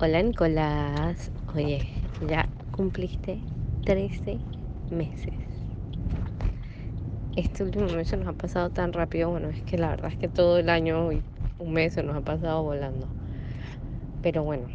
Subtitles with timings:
[0.00, 1.78] Hola Nicolás, oye,
[2.28, 3.38] ya cumpliste
[3.84, 4.38] 13
[4.90, 5.32] meses.
[7.36, 10.18] Este último mes se nos ha pasado tan rápido, bueno, es que la verdad es
[10.18, 11.22] que todo el año y
[11.60, 13.06] un mes se nos ha pasado volando.
[14.20, 14.66] Pero bueno,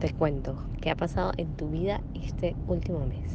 [0.00, 3.30] te cuento qué ha pasado en tu vida este último mes.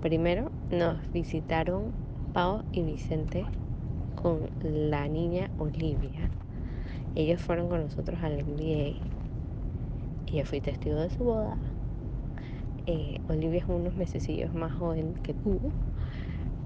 [0.00, 1.92] Primero nos visitaron
[2.32, 3.44] Pau y Vicente
[4.14, 6.30] con la niña Olivia.
[7.16, 9.17] Ellos fueron con nosotros al MBA
[10.30, 11.56] y yo fui testigo de su boda
[12.90, 15.60] eh, Olivia es unos mesecillos más joven que tú,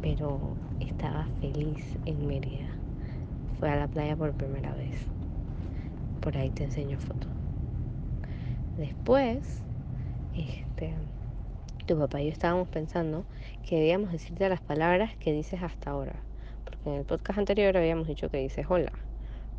[0.01, 2.69] pero estaba feliz en Mérida.
[3.59, 4.95] Fue a la playa por primera vez.
[6.21, 7.29] Por ahí te enseño fotos.
[8.79, 9.63] Después,
[10.37, 10.95] este,
[11.87, 13.25] tu papá y yo estábamos pensando
[13.69, 16.15] que debíamos decirte las palabras que dices hasta ahora.
[16.63, 18.93] Porque en el podcast anterior habíamos dicho que dices hola.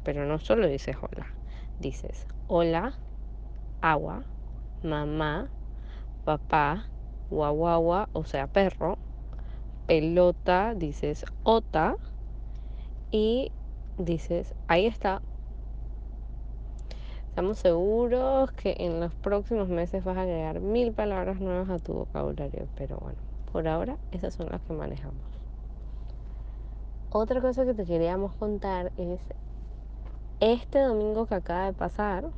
[0.06, 1.28] Pero no solo dices hola.
[1.82, 2.94] Dices hola,
[3.84, 4.23] agua,
[4.81, 5.50] mamá,
[6.23, 6.86] papá,
[7.30, 8.98] guaguagua, o sea, perro,
[9.88, 11.98] pelota, dices ota
[13.11, 13.52] y
[13.98, 15.22] dices, ahí está.
[17.28, 21.94] Estamos seguros que en los próximos meses vas a agregar mil palabras nuevas a tu
[21.94, 23.20] vocabulario, pero bueno,
[23.52, 25.17] por ahora esas son las que manejamos.
[27.09, 29.20] Otra cosa que te queríamos contar es
[30.39, 32.30] este domingo que acaba de pasar,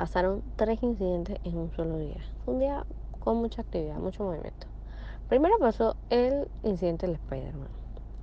[0.00, 2.24] pasaron tres incidentes en un solo día.
[2.46, 2.86] Un día
[3.18, 4.66] con mucha actividad, mucho movimiento.
[5.28, 7.68] Primero pasó el incidente del Spider-Man.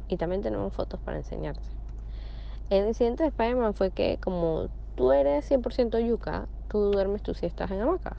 [0.07, 1.61] Y también tenemos fotos para enseñarte.
[2.71, 7.69] El incidente de Spider-Man fue que como tú eres 100% yuca, tú duermes tus siestas
[7.69, 8.17] en hamaca.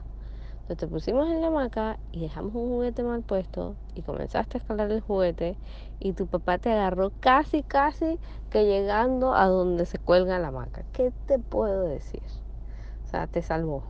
[0.61, 4.61] Entonces te pusimos en la hamaca y dejamos un juguete mal puesto y comenzaste a
[4.61, 5.57] escalar el juguete
[5.99, 8.19] y tu papá te agarró casi, casi
[8.51, 10.85] que llegando a donde se cuelga la hamaca.
[10.93, 12.21] ¿Qué te puedo decir?
[13.09, 13.81] O sea, te salvó.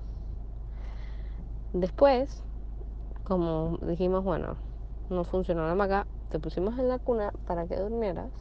[1.74, 2.42] Después,
[3.26, 4.56] como dijimos, bueno,
[5.10, 8.32] no funcionó la hamaca, te pusimos en la cuna para que durmieras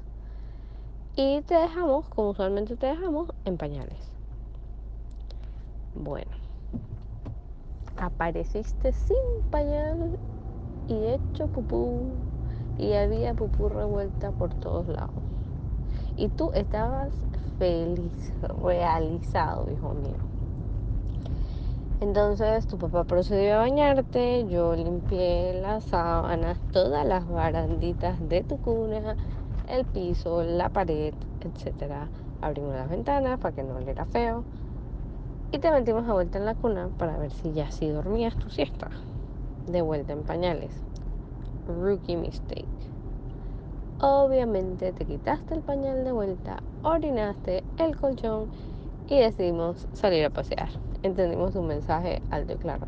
[1.17, 3.99] y te dejamos, como usualmente te dejamos, en pañales.
[5.97, 6.31] Bueno,
[7.97, 9.17] apareciste sin
[9.51, 10.17] pañal
[10.87, 12.21] y hecho pupú
[12.79, 15.25] y había pupú revuelta por todos lados.
[16.17, 17.13] Y tú estabas
[17.59, 20.38] feliz, realizado, hijo mío.
[22.01, 28.57] Entonces tu papá procedió a bañarte, yo limpié las sábanas, todas las baranditas de tu
[28.59, 29.17] cuna,
[29.69, 32.09] el piso, la pared, etc.
[32.41, 34.45] Abrimos las ventanas para que no oliera feo
[35.51, 38.49] y te metimos de vuelta en la cuna para ver si ya sí dormías tu
[38.49, 38.91] siesta.
[39.67, 40.71] De vuelta en pañales.
[41.67, 42.65] Rookie mistake.
[44.01, 48.47] Obviamente te quitaste el pañal de vuelta, orinaste el colchón
[49.09, 50.69] y decidimos salir a pasear.
[51.03, 52.87] Entendimos un mensaje alto y claro.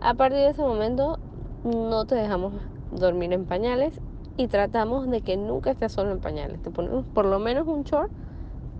[0.00, 1.18] A partir de ese momento
[1.64, 2.54] no te dejamos
[2.92, 4.00] dormir en pañales
[4.36, 6.62] y tratamos de que nunca estés solo en pañales.
[6.62, 8.10] Te ponemos por lo menos un short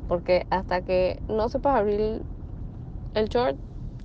[0.08, 2.22] porque hasta que no sepas abrir
[3.14, 3.56] el short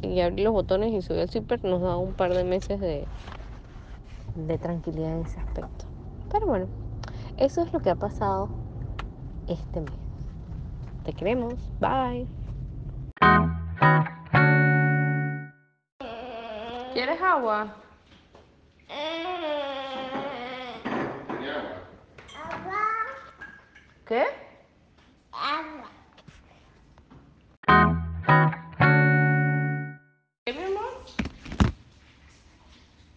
[0.01, 3.05] y abrir los botones y subir el zipper nos da un par de meses de,
[4.35, 5.85] de tranquilidad en ese aspecto.
[6.31, 6.67] Pero bueno,
[7.37, 8.49] eso es lo que ha pasado
[9.47, 9.93] este mes.
[11.03, 11.53] Te queremos.
[11.79, 12.44] Bye.
[16.93, 17.67] ¿Quieres agua?
[24.05, 24.23] ¿Qué?
[25.31, 25.89] Agua.
[30.45, 31.05] ¿Qué, mi amor?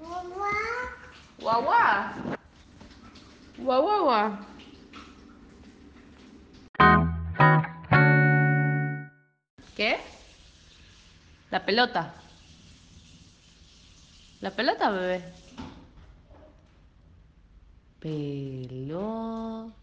[0.00, 0.52] Agua.
[1.38, 2.14] Guagua.
[3.58, 4.47] Guagua.
[9.78, 9.96] ¿Qué?
[11.52, 12.12] La pelota.
[14.40, 15.22] La pelota, bebé.
[18.00, 19.77] Pelota.